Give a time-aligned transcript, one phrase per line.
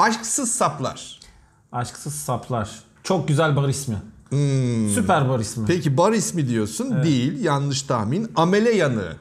[0.00, 1.20] Aşksız saplar.
[1.72, 2.70] Aşksız saplar.
[3.04, 3.96] Çok güzel bar ismi.
[4.94, 5.66] Süper bar ismi.
[5.66, 7.02] Peki bar ismi diyorsun.
[7.02, 7.44] Değil.
[7.44, 8.32] Yanlış tahmin.
[8.36, 9.16] Amele yanığı.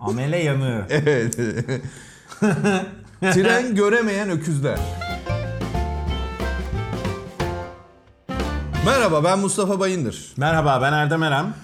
[0.00, 0.86] Amele yanığı.
[0.90, 1.36] Evet.
[3.20, 4.78] Tren göremeyen öküzler.
[8.86, 10.32] Merhaba ben Mustafa Bayındır.
[10.36, 11.54] Merhaba ben Erdem Erem.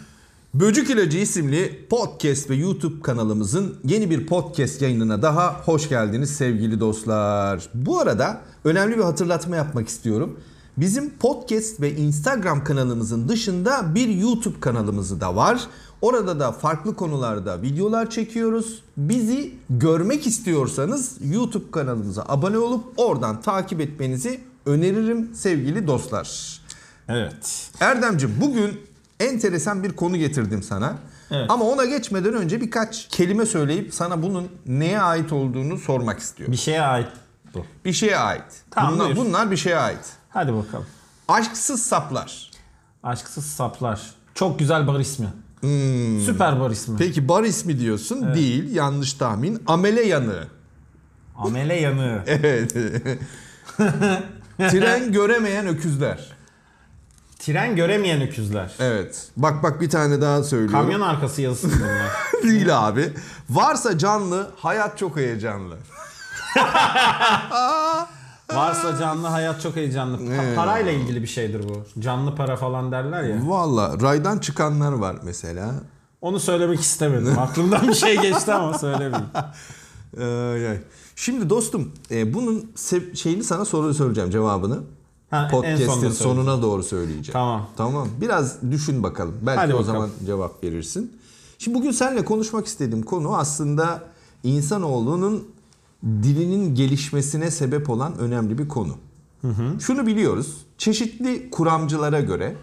[0.54, 6.80] Böcük İlacı isimli podcast ve YouTube kanalımızın yeni bir podcast yayınına daha hoş geldiniz sevgili
[6.80, 7.68] dostlar.
[7.74, 10.40] Bu arada önemli bir hatırlatma yapmak istiyorum.
[10.76, 15.60] Bizim podcast ve Instagram kanalımızın dışında bir YouTube kanalımız da var.
[16.02, 18.82] Orada da farklı konularda videolar çekiyoruz.
[18.96, 26.60] Bizi görmek istiyorsanız YouTube kanalımıza abone olup oradan takip etmenizi öneririm sevgili dostlar.
[27.08, 27.70] Evet.
[27.80, 28.89] Erdemcim bugün
[29.20, 30.94] enteresan bir konu getirdim sana.
[31.30, 31.50] Evet.
[31.50, 36.52] Ama ona geçmeden önce birkaç kelime söyleyip sana bunun neye ait olduğunu sormak istiyorum.
[36.52, 37.08] Bir şeye ait
[37.54, 37.64] bu.
[37.84, 38.44] Bir şeye ait.
[38.70, 39.16] Tamam, bunlar, buyur.
[39.16, 40.12] bunlar bir şeye ait.
[40.30, 40.86] Hadi bakalım.
[41.28, 42.50] Aşksız saplar.
[43.02, 44.00] Aşksız saplar.
[44.34, 45.26] Çok güzel bar ismi.
[46.26, 46.98] Süper bar ismi.
[46.98, 48.34] Peki bar ismi diyorsun.
[48.34, 48.74] Değil.
[48.74, 49.62] Yanlış tahmin.
[49.66, 50.46] Amele yanığı.
[51.36, 52.22] Amele yanığı.
[52.26, 52.72] Evet.
[54.58, 56.39] Tren göremeyen öküzler.
[57.40, 58.74] Tren göremeyen öküzler.
[58.78, 59.28] Evet.
[59.36, 60.74] Bak bak bir tane daha söylüyorum.
[60.80, 62.10] Kamyon arkası yazısı bunlar.
[62.42, 63.12] Değil abi.
[63.50, 65.76] Varsa canlı, hayat çok heyecanlı.
[68.54, 70.16] Varsa canlı hayat çok heyecanlı.
[70.16, 72.00] Pa- parayla ilgili bir şeydir bu.
[72.00, 73.36] Canlı para falan derler ya.
[73.42, 75.74] Valla raydan çıkanlar var mesela.
[76.20, 77.38] Onu söylemek istemedim.
[77.38, 79.28] Aklımdan bir şey geçti ama söylemeyeyim.
[81.16, 82.72] Şimdi dostum e, bunun
[83.14, 84.78] şeyini sana soru söyleyeceğim cevabını.
[85.30, 87.32] Ha, Podcast'in sonuna doğru söyleyeceğim.
[87.32, 87.68] Tamam.
[87.76, 88.08] Tamam.
[88.20, 89.34] Biraz düşün bakalım.
[89.42, 89.92] Belki Hadi o bakalım.
[89.94, 91.20] zaman cevap verirsin.
[91.58, 94.02] Şimdi bugün seninle konuşmak istediğim konu aslında
[94.42, 95.48] insanoğlunun
[96.04, 98.96] dilinin gelişmesine sebep olan önemli bir konu.
[99.80, 100.56] Şunu biliyoruz.
[100.78, 102.56] Çeşitli kuramcılara göre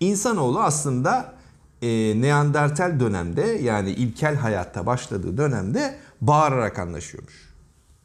[0.00, 1.34] insanoğlu aslında
[1.82, 1.88] e,
[2.20, 7.54] Neandertal dönemde yani ilkel hayatta başladığı dönemde bağırarak anlaşıyormuş.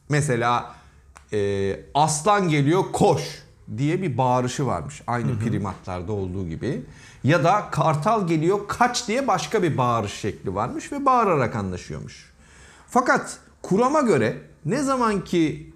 [0.08, 0.74] Mesela
[1.32, 3.43] e, aslan geliyor koş
[3.78, 5.02] diye bir bağırışı varmış.
[5.06, 6.82] Aynı primatlarda olduğu gibi.
[7.24, 12.32] Ya da kartal geliyor kaç diye başka bir bağırış şekli varmış ve bağırarak anlaşıyormuş.
[12.88, 15.72] Fakat kurama göre ne zaman ki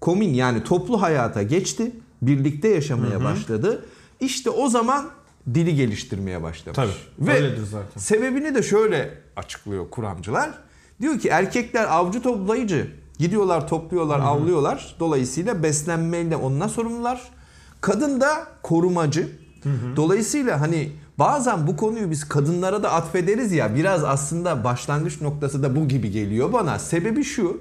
[0.00, 1.92] komün yani toplu hayata geçti,
[2.22, 3.84] birlikte yaşamaya başladı.
[4.20, 5.10] İşte o zaman
[5.54, 6.76] dili geliştirmeye başlamış.
[6.76, 8.00] Tabii, Ve öyledir zaten.
[8.00, 10.50] sebebini de şöyle açıklıyor kuramcılar.
[11.00, 12.99] Diyor ki erkekler avcı toplayıcı.
[13.20, 14.96] Gidiyorlar, topluyorlar, avlıyorlar.
[15.00, 17.22] Dolayısıyla beslenmeyle onunla sorumlular.
[17.80, 19.28] Kadın da korumacı.
[19.96, 25.76] Dolayısıyla hani bazen bu konuyu biz kadınlara da atfederiz ya biraz aslında başlangıç noktası da
[25.76, 26.78] bu gibi geliyor bana.
[26.78, 27.60] Sebebi şu.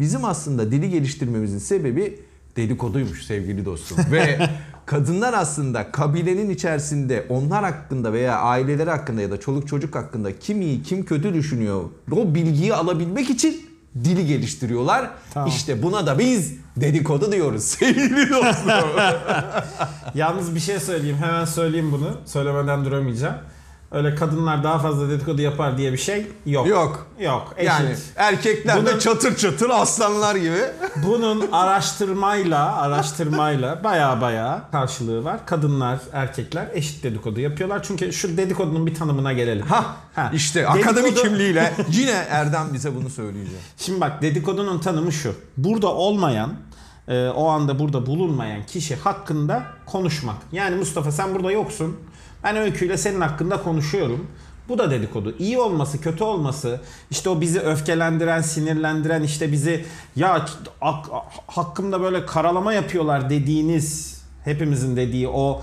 [0.00, 2.20] Bizim aslında dili geliştirmemizin sebebi
[2.56, 3.98] dedikoduymuş sevgili dostum.
[4.12, 4.48] Ve
[4.86, 10.60] kadınlar aslında kabilenin içerisinde onlar hakkında veya aileleri hakkında ya da çoluk çocuk hakkında kim
[10.60, 13.67] iyi kim kötü düşünüyor o bilgiyi alabilmek için
[14.04, 15.10] dili geliştiriyorlar.
[15.34, 15.48] Tamam.
[15.48, 18.70] İşte buna da biz dedikodu diyoruz sevgili dostum.
[20.14, 21.16] Yalnız bir şey söyleyeyim.
[21.20, 22.16] Hemen söyleyeyim bunu.
[22.26, 23.36] Söylemeden duramayacağım.
[23.92, 26.66] Öyle kadınlar daha fazla dedikodu yapar diye bir şey yok.
[26.66, 27.06] Yok.
[27.20, 27.54] Yok.
[27.56, 27.68] Eşit.
[27.68, 30.58] Yani erkekler de Bunun- çatır çatır aslanlar gibi.
[31.06, 35.46] Bunun araştırmayla, araştırmayla baya baya karşılığı var.
[35.46, 37.82] Kadınlar, erkekler eşit dedikodu yapıyorlar.
[37.82, 39.66] Çünkü şu dedikodunun bir tanımına gelelim.
[39.66, 39.84] Ha,
[40.14, 40.30] Ha.
[40.34, 43.58] işte Dedikodu- akademik kimliğiyle yine Erdem bize bunu söyleyecek.
[43.76, 45.34] Şimdi bak dedikodunun tanımı şu.
[45.56, 46.54] Burada olmayan,
[47.08, 50.36] e, o anda burada bulunmayan kişi hakkında konuşmak.
[50.52, 51.96] Yani Mustafa sen burada yoksun.
[52.44, 54.26] Ben öyküyle senin hakkında konuşuyorum.
[54.68, 55.34] Bu da dedikodu.
[55.38, 56.80] İyi olması, kötü olması,
[57.10, 59.84] işte o bizi öfkelendiren, sinirlendiren, işte bizi
[60.16, 60.46] ya
[60.80, 61.08] ak-
[61.46, 64.17] hakkımda böyle karalama yapıyorlar dediğiniz
[64.48, 65.62] hepimizin dediği o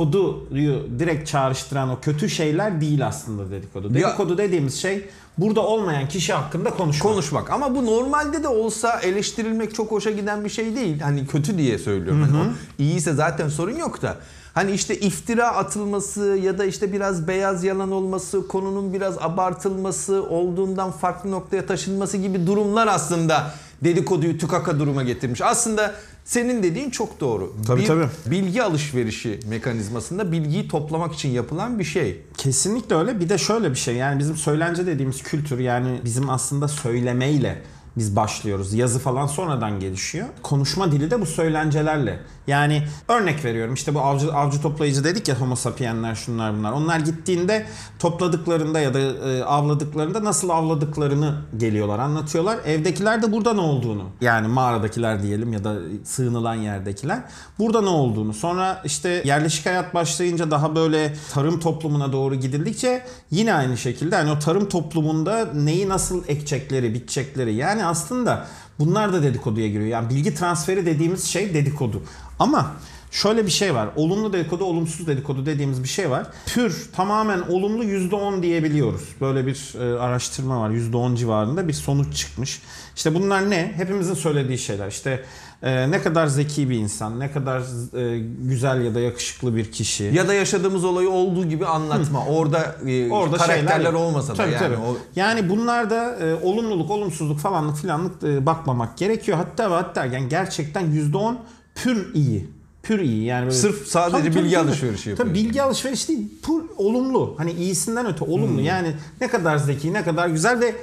[0.00, 3.98] dedikoduyu direkt çağrıştıran o kötü şeyler değil aslında dedikodu.
[3.98, 7.12] Ya- Dedikodu dediğimiz şey burada olmayan kişi hakkında konuşmak.
[7.12, 7.50] konuşmak.
[7.50, 11.00] Ama bu normalde de olsa eleştirilmek çok hoşa giden bir şey değil.
[11.00, 12.22] Hani kötü diye söylüyorum.
[12.22, 12.44] Hani o
[12.82, 14.16] iyiyse zaten sorun yok da.
[14.54, 20.90] Hani işte iftira atılması ya da işte biraz beyaz yalan olması, konunun biraz abartılması, olduğundan
[20.90, 23.50] farklı noktaya taşınması gibi durumlar aslında
[23.84, 25.40] dedikoduyu tükaka duruma getirmiş.
[25.42, 25.94] Aslında
[26.26, 27.56] senin dediğin çok doğru.
[27.66, 28.08] Tabii, bir tabii.
[28.26, 32.22] bilgi alışverişi mekanizmasında bilgiyi toplamak için yapılan bir şey.
[32.36, 33.20] Kesinlikle öyle.
[33.20, 33.96] Bir de şöyle bir şey.
[33.96, 37.62] Yani bizim söylence dediğimiz kültür yani bizim aslında söylemeyle
[37.96, 38.74] biz başlıyoruz.
[38.74, 40.26] Yazı falan sonradan gelişiyor.
[40.42, 42.20] Konuşma dili de bu söylencelerle.
[42.46, 46.72] Yani örnek veriyorum işte bu avcı, avcı toplayıcı dedik ya homo sapienler şunlar bunlar.
[46.72, 47.66] Onlar gittiğinde
[47.98, 52.58] topladıklarında ya da e, avladıklarında nasıl avladıklarını geliyorlar anlatıyorlar.
[52.64, 57.22] Evdekiler de burada ne olduğunu yani mağaradakiler diyelim ya da sığınılan yerdekiler
[57.58, 58.34] burada ne olduğunu.
[58.34, 64.30] Sonra işte yerleşik hayat başlayınca daha böyle tarım toplumuna doğru gidildikçe yine aynı şekilde hani
[64.30, 68.46] o tarım toplumunda neyi nasıl ekecekleri, bitecekleri yani aslında
[68.78, 69.88] bunlar da dedikoduya giriyor.
[69.88, 72.02] Yani bilgi transferi dediğimiz şey dedikodu.
[72.38, 72.76] Ama
[73.10, 73.88] şöyle bir şey var.
[73.96, 76.26] Olumlu dedikodu, olumsuz dedikodu dediğimiz bir şey var.
[76.46, 79.02] Pür tamamen olumlu %10 diyebiliyoruz.
[79.20, 80.70] Böyle bir e, araştırma var.
[80.70, 82.62] %10 civarında bir sonuç çıkmış.
[82.96, 83.72] İşte bunlar ne?
[83.76, 84.88] Hepimizin söylediği şeyler.
[84.88, 85.24] İşte
[85.62, 87.60] e, ne kadar zeki bir insan, ne kadar
[87.98, 90.04] e, güzel ya da yakışıklı bir kişi.
[90.04, 92.26] Ya da yaşadığımız olayı olduğu gibi anlatma.
[92.26, 94.58] Orada, e, Orada karakterler şeyler- olmasa da Tabii, yani.
[94.62, 94.76] tabii.
[94.76, 99.38] O, Yani bunlarda e, olumluluk, olumsuzluk falanlık filanlık e, bakmamak gerekiyor.
[99.38, 101.34] Hatta ve hatta yani gerçekten %10
[101.74, 102.55] pür iyi.
[102.86, 103.56] Pür iyi yani böyle.
[103.56, 105.34] Sırf sadece bilgi alışverişi Tabii yapıyorsun.
[105.34, 107.34] bilgi alışverişi değil, pür olumlu.
[107.38, 108.58] Hani iyisinden öte olumlu.
[108.58, 108.64] Hmm.
[108.64, 110.74] Yani ne kadar zeki, ne kadar güzel ve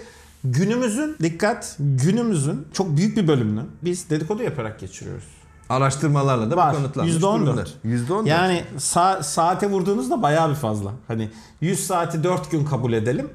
[0.44, 5.24] günümüzün dikkat, günümüzün çok büyük bir bölümünü biz dedikodu yaparak geçiriyoruz.
[5.70, 6.76] araştırmalarla da bu Var.
[6.76, 7.46] kanıtlanmış %14.
[7.46, 7.66] durumda.
[7.84, 8.28] %14.
[8.30, 10.92] Yani sa- saate vurduğunuzda bayağı bir fazla.
[11.08, 11.30] Hani
[11.62, 13.30] 100 saati 4 gün kabul edelim.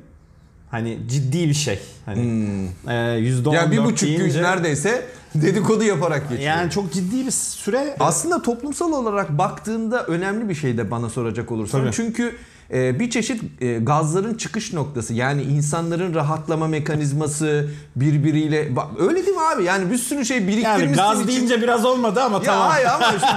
[0.70, 1.78] Hani ciddi bir şey.
[2.06, 2.20] Hani
[2.88, 3.52] e, %14 Hmm.
[3.54, 5.06] yani bir buçuk gün deyince- neredeyse
[5.42, 6.48] dedikodu yaparak geçiyor.
[6.56, 7.96] Yani çok ciddi bir süre.
[8.00, 11.80] Aslında toplumsal olarak baktığında önemli bir şey de bana soracak olursan.
[11.80, 11.92] Tabii.
[11.92, 12.36] Çünkü
[12.72, 19.42] e, bir çeşit e, gazların çıkış noktası yani insanların rahatlama mekanizması birbiriyle öyle değil mi
[19.54, 19.64] abi?
[19.64, 22.68] Yani bir sürü şey biriktirmişsin Yani gaz için- deyince biraz olmadı ama Ya tamam.
[22.68, 23.28] hayır ama işte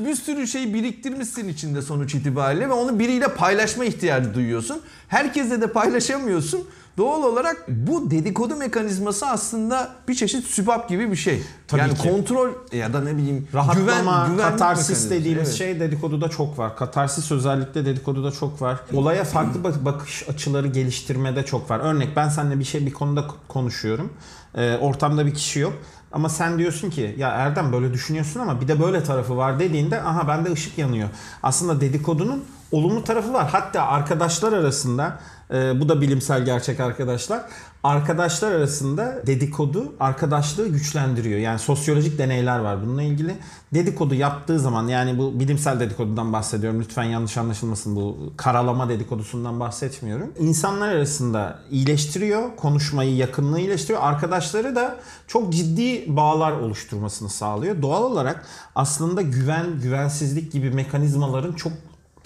[0.00, 4.80] bir, bir sürü şey biriktirmişsin içinde sonuç itibariyle ve onu biriyle paylaşma ihtiyacı duyuyorsun.
[5.08, 6.64] Herkesle de paylaşamıyorsun.
[6.98, 11.42] Doğal olarak bu dedikodu mekanizması aslında bir çeşit sübap gibi bir şey.
[11.68, 12.10] Tabii yani ki.
[12.10, 15.58] kontrol ya da ne bileyim Rahatlama, güven, katarsis dediğimiz Evet.
[15.58, 16.76] şey dedikoduda çok var.
[16.76, 18.80] Katarsis özellikle dedikoduda çok var.
[18.94, 21.80] Olaya farklı bak- bakış açıları geliştirmede çok var.
[21.80, 24.12] Örnek ben seninle bir şey bir konuda konuşuyorum.
[24.54, 25.72] Ee, ortamda bir kişi yok.
[26.12, 30.02] Ama sen diyorsun ki ya Erdem böyle düşünüyorsun ama bir de böyle tarafı var dediğinde
[30.02, 31.08] aha bende ışık yanıyor.
[31.42, 33.48] Aslında dedikodunun olumlu tarafı var.
[33.52, 35.18] Hatta arkadaşlar arasında
[35.54, 37.42] e, bu da bilimsel gerçek arkadaşlar.
[37.82, 41.38] Arkadaşlar arasında dedikodu arkadaşlığı güçlendiriyor.
[41.38, 43.36] Yani sosyolojik deneyler var bununla ilgili.
[43.74, 46.80] Dedikodu yaptığı zaman yani bu bilimsel dedikodudan bahsediyorum.
[46.80, 50.32] Lütfen yanlış anlaşılmasın bu karalama dedikodusundan bahsetmiyorum.
[50.38, 52.56] İnsanlar arasında iyileştiriyor.
[52.56, 54.02] Konuşmayı, yakınlığı iyileştiriyor.
[54.02, 54.96] Arkadaşları da
[55.26, 57.82] çok ciddi bağlar oluşturmasını sağlıyor.
[57.82, 61.72] Doğal olarak aslında güven, güvensizlik gibi mekanizmaların çok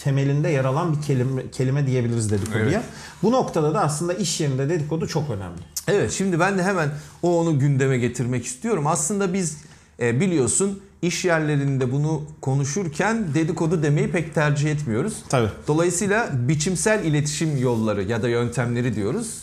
[0.04, 2.64] temelinde yer alan bir kelime, kelime diyebiliriz dedikoduya.
[2.64, 2.82] Evet.
[3.22, 5.60] Bu noktada da aslında iş yerinde dedikodu çok önemli.
[5.88, 6.90] Evet şimdi ben de hemen
[7.22, 8.86] o onu gündeme getirmek istiyorum.
[8.86, 9.58] Aslında biz
[10.00, 15.14] e, biliyorsun iş yerlerinde bunu konuşurken dedikodu demeyi pek tercih etmiyoruz.
[15.28, 15.48] Tabii.
[15.68, 19.38] Dolayısıyla biçimsel iletişim yolları ya da yöntemleri diyoruz.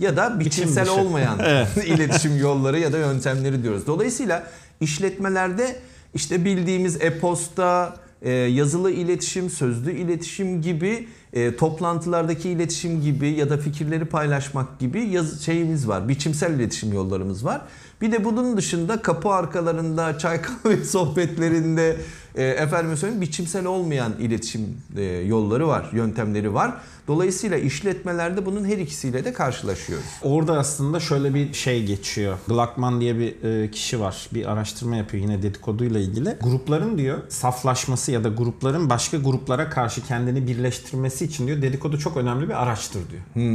[0.00, 0.92] Ya da biçimsel dışı.
[0.92, 1.38] olmayan
[1.86, 3.86] iletişim yolları ya da yöntemleri diyoruz.
[3.86, 4.46] Dolayısıyla
[4.80, 5.76] işletmelerde
[6.14, 13.56] işte bildiğimiz e-posta, e, yazılı iletişim, sözlü iletişim gibi e, toplantılardaki iletişim gibi ya da
[13.56, 16.08] fikirleri paylaşmak gibi şeyimiz var.
[16.08, 17.60] Biçimsel iletişim yollarımız var.
[18.00, 21.96] Bir de bunun dışında kapı arkalarında, çay kahve sohbetlerinde
[22.36, 26.74] e, efendim söyleyeyim biçimsel olmayan iletişim e, yolları var, yöntemleri var.
[27.08, 30.04] Dolayısıyla işletmelerde bunun her ikisiyle de karşılaşıyoruz.
[30.22, 32.38] Orada aslında şöyle bir şey geçiyor.
[32.48, 34.28] Gluckman diye bir e, kişi var.
[34.34, 36.36] Bir araştırma yapıyor yine dedikoduyla ilgili.
[36.42, 42.16] Grupların diyor saflaşması ya da grupların başka gruplara karşı kendini birleştirmesi için diyor dedikodu çok
[42.16, 43.46] önemli bir araçtır diyor.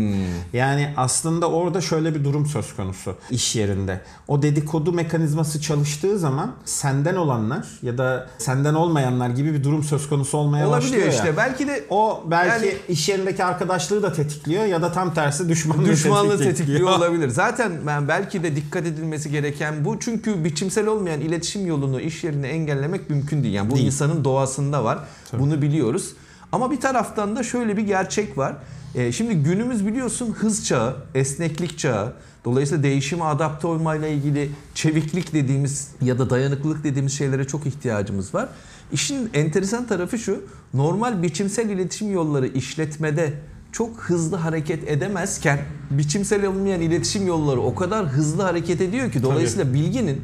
[0.54, 4.02] Yani aslında orada şöyle bir durum söz konusu iş yerinde.
[4.28, 10.10] O dedikodu mekanizması çalıştığı zaman senden olanlar ya da senden olmayanlar gibi bir durum söz
[10.10, 11.28] konusu olmaya Olabiliyor başlıyor işte.
[11.28, 11.38] ya.
[11.38, 15.86] Belki de O belki Yani- iş yerindeki arkadaşlığı da tetikliyor ya da tam tersi düşmanlığı,
[15.90, 16.56] düşmanlığı tetikliyor.
[16.58, 17.30] tetikliyor olabilir.
[17.30, 20.00] Zaten ben belki de dikkat edilmesi gereken bu.
[20.00, 23.54] Çünkü biçimsel olmayan iletişim yolunu iş yerine engellemek mümkün değil.
[23.54, 23.86] Yani bu Değil.
[23.86, 25.00] insanın doğasında var.
[25.34, 26.10] Bunu biliyoruz.
[26.52, 28.54] Ama bir taraftan da şöyle bir gerçek var.
[28.96, 32.14] Ee, şimdi günümüz biliyorsun hız çağı, esneklik çağı.
[32.46, 38.50] Dolayısıyla değişime adapte olmayla ilgili çeviklik dediğimiz ya da dayanıklılık dediğimiz şeylere çok ihtiyacımız var.
[38.92, 40.44] İşin enteresan tarafı şu.
[40.74, 43.34] Normal biçimsel iletişim yolları işletmede
[43.72, 45.60] çok hızlı hareket edemezken
[45.92, 50.22] biçimsel olmayan iletişim yolları o kadar hızlı hareket ediyor ki dolayısıyla bilginin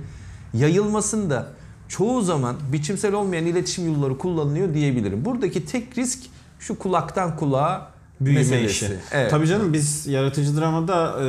[0.53, 1.53] yayılmasında
[1.88, 5.25] çoğu zaman biçimsel olmayan iletişim yolları kullanılıyor diyebilirim.
[5.25, 6.19] Buradaki tek risk
[6.59, 8.86] şu kulaktan kulağa büyüme meselesi.
[8.86, 8.97] işi.
[9.12, 9.31] Evet.
[9.31, 11.25] Tabii canım biz yaratıcı dramada e,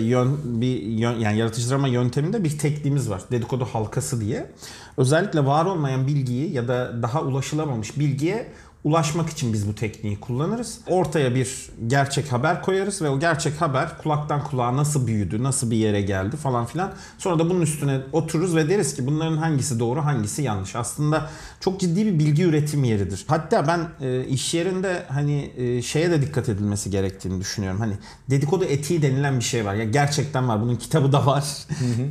[0.00, 3.22] yön bir yön, yani yaratıcı drama yönteminde bir tekniğimiz var.
[3.30, 4.50] Dedikodu halkası diye.
[4.96, 8.46] Özellikle var olmayan bilgiyi ya da daha ulaşılamamış bilgiye
[8.84, 10.80] ulaşmak için biz bu tekniği kullanırız.
[10.86, 15.76] Ortaya bir gerçek haber koyarız ve o gerçek haber kulaktan kulağa nasıl büyüdü, nasıl bir
[15.76, 16.92] yere geldi falan filan.
[17.18, 20.76] Sonra da bunun üstüne otururuz ve deriz ki bunların hangisi doğru, hangisi yanlış.
[20.76, 21.30] Aslında
[21.60, 23.24] çok ciddi bir bilgi üretim yeridir.
[23.28, 27.80] Hatta ben e, iş yerinde hani e, şeye de dikkat edilmesi gerektiğini düşünüyorum.
[27.80, 27.94] Hani
[28.30, 29.74] dedikodu etiği denilen bir şey var.
[29.74, 30.62] Ya gerçekten var.
[30.62, 31.44] Bunun kitabı da var.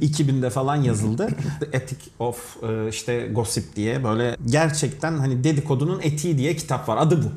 [0.02, 1.28] 2000'de falan yazıldı.
[1.60, 6.98] The Ethic of e, işte Gossip diye böyle gerçekten hani dedikodunun etiği diye kitap var.
[6.98, 7.28] Adı bu.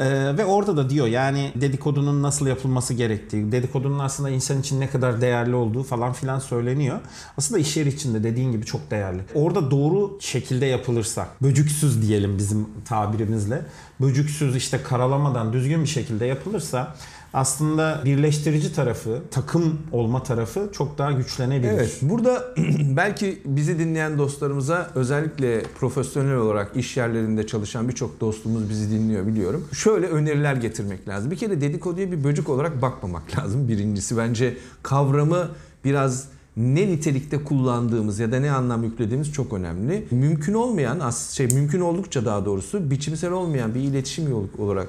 [0.00, 4.90] E, ve orada da diyor yani dedikodunun nasıl yapılması gerektiği, dedikodunun aslında insan için ne
[4.90, 7.00] kadar değerli olduğu falan filan söyleniyor.
[7.38, 9.22] Aslında iş yeri içinde dediğin gibi çok değerli.
[9.34, 13.62] Orada doğru şekilde yapılırsa, böcüksüz diyelim bizim tabirimizle,
[14.00, 16.94] böcüksüz işte karalamadan düzgün bir şekilde yapılırsa
[17.34, 21.72] aslında birleştirici tarafı, takım olma tarafı çok daha güçlenebilir.
[21.72, 22.54] Evet, burada
[22.96, 29.68] belki bizi dinleyen dostlarımıza özellikle profesyonel olarak iş yerlerinde çalışan birçok dostumuz bizi dinliyor biliyorum.
[29.72, 31.30] Şöyle öneriler getirmek lazım.
[31.30, 33.68] Bir kere dedikoduya bir böcek olarak bakmamak lazım.
[33.68, 35.48] Birincisi bence kavramı
[35.84, 40.06] biraz ne nitelikte kullandığımız ya da ne anlam yüklediğimiz çok önemli.
[40.10, 44.88] Mümkün olmayan, şey mümkün oldukça daha doğrusu biçimsel olmayan bir iletişim yolu olarak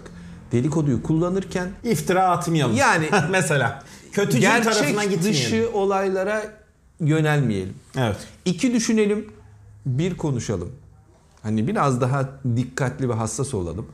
[0.52, 2.76] dedikoduyu kullanırken İftira atmayalım.
[2.76, 5.24] yani mesela kötücül tarafına gitmeyelim.
[5.24, 6.44] dışı olaylara
[7.00, 7.74] yönelmeyelim.
[7.98, 8.18] Evet.
[8.46, 9.26] İki düşünelim,
[9.86, 10.72] bir konuşalım.
[11.44, 13.86] Hani biraz daha dikkatli ve hassas olalım.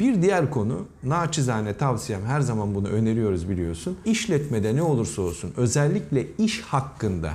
[0.00, 3.98] Bir diğer konu, naçizane tavsiyem her zaman bunu öneriyoruz biliyorsun.
[4.04, 7.32] İşletmede ne olursa olsun özellikle iş hakkında,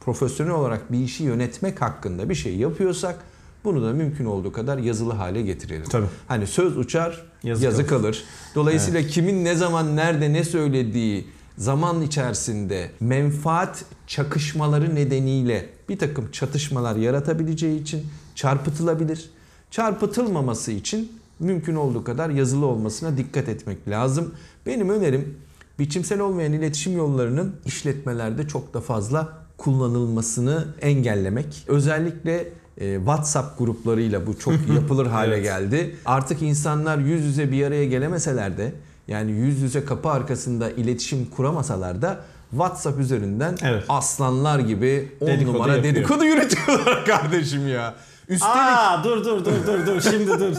[0.00, 3.18] profesyonel olarak bir işi yönetmek hakkında bir şey yapıyorsak
[3.66, 5.84] bunu da mümkün olduğu kadar yazılı hale getirelim.
[5.84, 6.06] Tabii.
[6.28, 8.02] Hani söz uçar, Yazı yazı, kalır.
[8.02, 8.24] kalır.
[8.54, 11.26] Dolayısıyla kimin ne zaman nerede ne söylediği
[11.58, 19.30] zaman içerisinde menfaat çakışmaları nedeniyle bir takım çatışmalar yaratabileceği için çarpıtılabilir.
[19.70, 24.34] Çarpıtılmaması için mümkün olduğu kadar yazılı olmasına dikkat etmek lazım.
[24.66, 25.38] Benim önerim
[25.78, 31.64] biçimsel olmayan iletişim yollarının işletmelerde çok da fazla kullanılmasını engellemek.
[31.68, 32.48] Özellikle
[32.80, 35.44] e, WhatsApp gruplarıyla bu çok yapılır hale Evet.
[35.44, 35.96] geldi.
[36.04, 38.72] Artık insanlar yüz yüze bir araya gelemeseler de
[39.08, 43.84] yani yüz yüze kapı arkasında iletişim kuramasalar da WhatsApp üzerinden Evet.
[43.88, 45.94] aslanlar gibi 10 Dedikodu numara yapıyor.
[45.94, 47.94] dedikodu yürütüyorlar kardeşim ya.
[48.28, 50.56] Üstelik Aa dur dur dur dur dur şimdi dur şimdi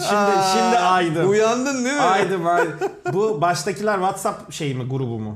[0.54, 1.30] şimdi aydım.
[1.30, 2.02] Uyandın değil mi?
[2.02, 2.74] Aydım aydım.
[3.14, 5.36] Bu baştakiler WhatsApp şey mi grubu mu?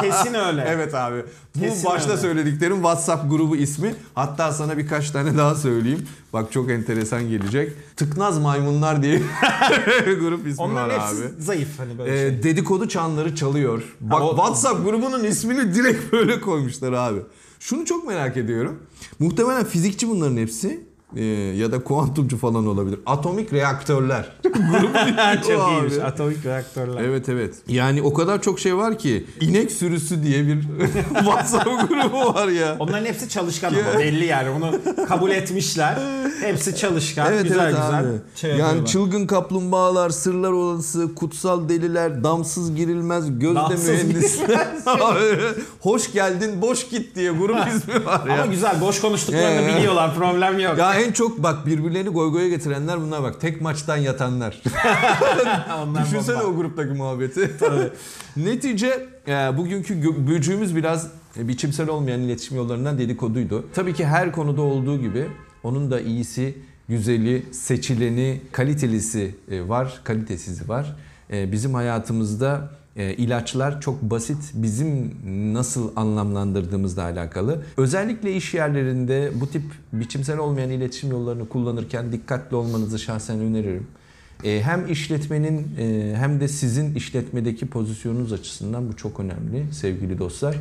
[0.00, 0.64] Kesin öyle.
[0.68, 1.24] Evet abi.
[1.56, 2.20] Bu Kesin başta öyle.
[2.20, 3.94] söylediklerim WhatsApp grubu ismi.
[4.14, 6.06] Hatta sana birkaç tane daha söyleyeyim.
[6.32, 7.72] Bak çok enteresan gelecek.
[7.96, 9.18] Tıknaz Maymunlar diye
[10.20, 11.42] grup ismi Onların var abi.
[11.42, 12.42] zayıf hani böyle Ee, şey.
[12.42, 13.82] dedikodu çanları çalıyor.
[14.00, 17.18] Bak o- WhatsApp grubunun ismini direkt böyle koymuşlar abi.
[17.60, 18.82] Şunu çok merak ediyorum.
[19.18, 20.91] Muhtemelen fizikçi bunların hepsi.
[21.16, 21.24] Ee,
[21.56, 22.98] ya da kuantumcu falan olabilir.
[23.06, 24.32] Atomik reaktörler.
[25.48, 25.94] Çok iyiymiş.
[25.94, 26.02] abi.
[26.02, 27.02] Atomik reaktörler.
[27.04, 27.54] Evet evet.
[27.68, 29.26] Yani o kadar çok şey var ki.
[29.40, 30.58] inek sürüsü diye bir
[31.14, 32.76] WhatsApp grubu var ya.
[32.78, 34.72] Onların hepsi çalışkan ama belli yani onu
[35.08, 35.98] kabul etmişler.
[36.40, 37.32] Hepsi çalışkan.
[37.32, 37.98] Evet güzel evet güzel.
[37.98, 38.08] abi.
[38.34, 38.86] Şey yani yapıyorlar.
[38.86, 44.68] çılgın kaplumbağalar, sırlar odası, kutsal deliler, damsız girilmez, gözde Damsız mühendisler.
[45.80, 48.34] Hoş geldin, boş git diye grup ismi var ya.
[48.34, 50.78] Ama güzel boş konuştuklarını biliyorlar problem yok.
[50.78, 53.40] Ya en çok bak birbirlerini goygoya getirenler bunlar bak.
[53.40, 54.62] Tek maçtan yatanlar.
[56.04, 56.46] Düşünsene bomba.
[56.48, 57.50] o gruptaki muhabbeti.
[58.36, 63.64] Netice e, bugünkü böcüğümüz biraz e, biçimsel olmayan iletişim yollarından dedikoduydu.
[63.74, 65.26] Tabii ki her konuda olduğu gibi
[65.62, 70.96] onun da iyisi, güzeli, seçileni, kalitelisi e, var, kalitesizi var.
[71.32, 75.14] E, Bizim hayatımızda e, ilaçlar çok basit bizim
[75.54, 77.62] nasıl anlamlandırdığımızla alakalı.
[77.76, 83.86] Özellikle iş yerlerinde bu tip biçimsel olmayan iletişim yollarını kullanırken dikkatli olmanızı şahsen öneririm.
[84.44, 90.56] E, hem işletmenin e, hem de sizin işletmedeki pozisyonunuz açısından bu çok önemli sevgili dostlar.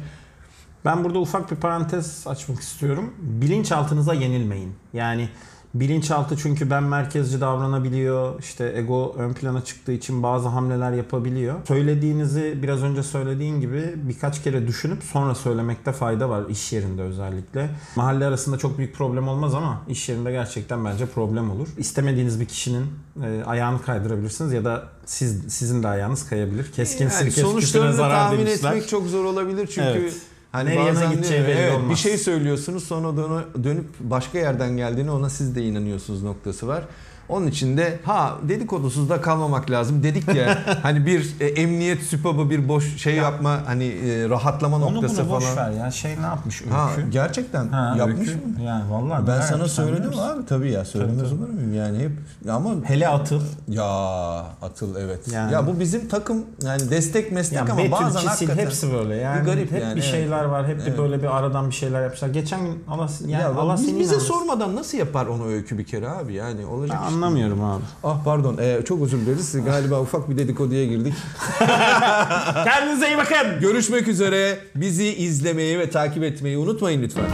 [0.86, 3.14] Ben burada ufak bir parantez açmak istiyorum.
[3.20, 4.74] Bilinçaltınıza yenilmeyin.
[4.94, 5.30] Yani
[5.74, 8.40] bilinçaltı çünkü ben merkezci davranabiliyor.
[8.40, 11.56] İşte ego ön plana çıktığı için bazı hamleler yapabiliyor.
[11.68, 17.70] Söylediğinizi biraz önce söylediğin gibi birkaç kere düşünüp sonra söylemekte fayda var iş yerinde özellikle.
[17.96, 21.68] Mahalle arasında çok büyük problem olmaz ama iş yerinde gerçekten bence problem olur.
[21.78, 22.86] İstemediğiniz bir kişinin
[23.24, 26.72] e, ayağını kaydırabilirsiniz ya da siz sizin de ayağınız kayabilir.
[26.72, 28.70] Keskin Yani sirke sonuçlarını zarar tahmin demişler.
[28.72, 30.14] etmek çok zor olabilir çünkü Evet.
[30.52, 31.90] Hani Nereye bazen gideceği belli evet, olmaz.
[31.90, 36.84] bir şey söylüyorsunuz sonra dönü- dönüp başka yerden geldiğini ona siz de inanıyorsunuz noktası var.
[37.32, 40.04] Onun için de ha dedikodusuz da kalmamak lazım.
[40.04, 44.96] Dedik ya hani bir e, emniyet süpabı bir boş şey yapma hani e, rahatlama Onu
[44.96, 45.58] noktası bunu boş falan.
[45.74, 45.92] ver ya.
[45.92, 46.74] Şey ne yapmış Öykü?
[46.74, 48.32] Ha gerçekten Ha, yapmış Öykü.
[48.48, 48.62] mı?
[48.66, 52.12] Yani vallahi Ben sana söyledim abi tabii ya söylemez Tabii, olur muyum yani hep
[52.52, 53.42] ama Hele atıl.
[53.68, 53.86] ya
[54.62, 55.28] atıl evet.
[55.34, 55.54] Yani.
[55.54, 59.16] Ya bu bizim takım yani destek meslek Ya ama Betül, bazen Kisil hakikaten hepsi böyle
[59.16, 59.42] yani.
[59.42, 60.12] bir garip hep yani, bir evet.
[60.12, 60.68] şeyler var.
[60.68, 60.98] Hep bir Evet.
[60.98, 62.28] böyle bir aradan bir şeyler yapmışlar.
[62.28, 64.34] Geçen gün Allah yani ya Allah biz- seni bize inandırsın.
[64.34, 67.12] sormadan nasıl yapar onu öykü bir kere abi yani olacak değil.
[67.22, 67.84] Anlamıyorum abi.
[68.04, 71.14] Ah pardon ee, çok özür dileriz galiba ufak bir dedikoduya girdik.
[72.64, 73.60] Kendinize iyi bakın.
[73.62, 77.26] Görüşmek üzere bizi izlemeyi ve takip etmeyi unutmayın lütfen.